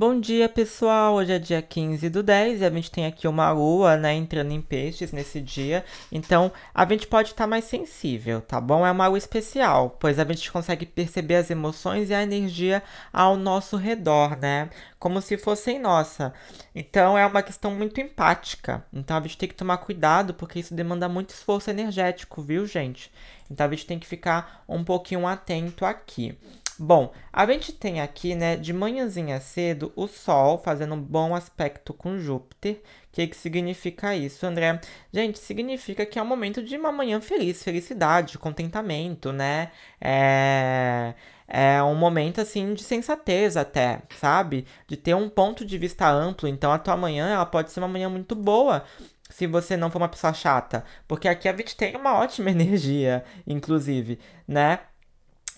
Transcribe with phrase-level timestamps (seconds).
[0.00, 1.16] Bom dia, pessoal!
[1.16, 4.50] Hoje é dia 15 do 10 e a gente tem aqui uma lua, né, entrando
[4.50, 5.84] em peixes nesse dia.
[6.10, 8.86] Então, a gente pode estar mais sensível, tá bom?
[8.86, 12.82] É uma lua especial, pois a gente consegue perceber as emoções e a energia
[13.12, 14.70] ao nosso redor, né?
[14.98, 16.32] Como se fossem nossa.
[16.74, 18.82] Então, é uma questão muito empática.
[18.90, 23.12] Então, a gente tem que tomar cuidado, porque isso demanda muito esforço energético, viu, gente?
[23.50, 26.38] Então, a gente tem que ficar um pouquinho atento aqui.
[26.82, 31.92] Bom, a gente tem aqui, né, de manhãzinha cedo, o Sol fazendo um bom aspecto
[31.92, 32.76] com Júpiter.
[32.76, 34.80] O que, que significa isso, André?
[35.12, 39.70] Gente, significa que é um momento de uma manhã feliz, felicidade, contentamento, né?
[40.00, 41.14] É
[41.52, 44.64] é um momento assim de sensatez até, sabe?
[44.86, 46.48] De ter um ponto de vista amplo.
[46.48, 48.84] Então a tua manhã ela pode ser uma manhã muito boa.
[49.28, 50.84] Se você não for uma pessoa chata.
[51.08, 54.78] Porque aqui a gente tem uma ótima energia, inclusive, né?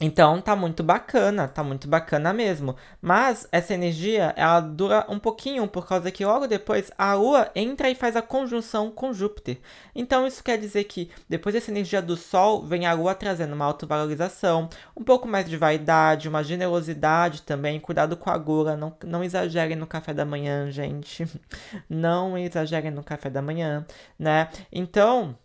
[0.04, 2.74] Então tá muito bacana, tá muito bacana mesmo.
[3.00, 7.88] Mas essa energia, ela dura um pouquinho por causa que logo depois a Lua entra
[7.88, 9.60] e faz a conjunção com Júpiter.
[9.94, 13.64] Então isso quer dizer que depois dessa energia do Sol, vem a Lua trazendo uma
[13.64, 19.22] autovalorização, um pouco mais de vaidade, uma generosidade também, cuidado com a gula, não, não
[19.22, 21.24] exagerem no café da manhã, gente.
[21.88, 23.86] Não exagerem no café da manhã,
[24.18, 24.48] né?
[24.72, 25.36] Então,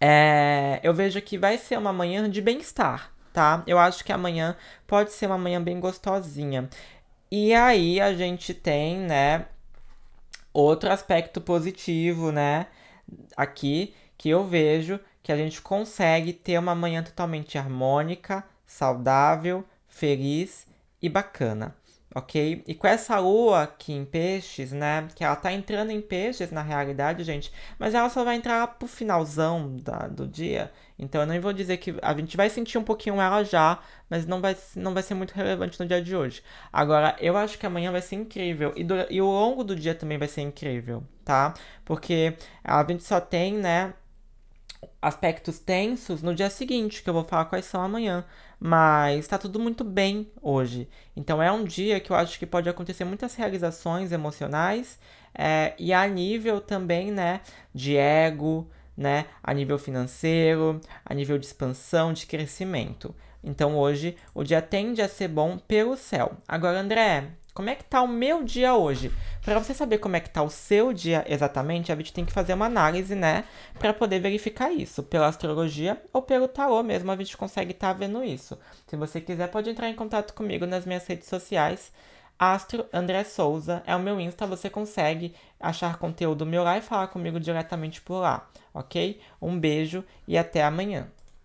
[0.00, 3.62] é, eu vejo que vai ser uma manhã de bem-estar tá?
[3.66, 6.68] Eu acho que amanhã pode ser uma manhã bem gostosinha.
[7.30, 9.46] E aí a gente tem, né,
[10.52, 12.66] outro aspecto positivo, né,
[13.36, 20.66] aqui que eu vejo que a gente consegue ter uma manhã totalmente harmônica, saudável, feliz
[21.02, 21.74] e bacana
[22.14, 22.64] ok?
[22.66, 25.08] E com essa lua aqui em peixes, né?
[25.14, 28.88] Que ela tá entrando em peixes na realidade, gente, mas ela só vai entrar pro
[28.88, 30.72] finalzão da, do dia.
[30.98, 33.78] Então eu não vou dizer que a gente vai sentir um pouquinho ela já,
[34.10, 36.42] mas não vai, não vai ser muito relevante no dia de hoje.
[36.72, 39.94] Agora, eu acho que amanhã vai ser incrível e, do, e o longo do dia
[39.94, 41.54] também vai ser incrível, tá?
[41.84, 43.94] Porque a gente só tem, né?
[45.00, 48.24] Aspectos tensos no dia seguinte, que eu vou falar quais são amanhã.
[48.60, 50.88] Mas está tudo muito bem hoje.
[51.16, 54.98] Então é um dia que eu acho que pode acontecer muitas realizações emocionais
[55.34, 57.40] é, e a nível também, né,
[57.72, 63.14] de ego, né, a nível financeiro, a nível de expansão, de crescimento.
[63.44, 66.32] Então hoje o dia tende a ser bom pelo céu.
[66.48, 69.10] Agora, André, como é que tá o meu dia hoje?
[69.44, 72.32] Para você saber como é que tá o seu dia exatamente, a gente tem que
[72.32, 73.42] fazer uma análise, né,
[73.80, 77.92] para poder verificar isso, pela astrologia ou pelo tarô mesmo, a gente consegue estar tá
[77.94, 78.56] vendo isso.
[78.86, 81.90] Se você quiser, pode entrar em contato comigo nas minhas redes sociais.
[82.38, 87.08] Astro André Souza é o meu Insta, você consegue achar conteúdo meu lá e falar
[87.08, 89.20] comigo diretamente por lá, ok?
[89.42, 91.08] Um beijo e até amanhã.